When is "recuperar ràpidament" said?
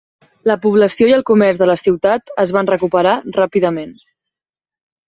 2.73-3.97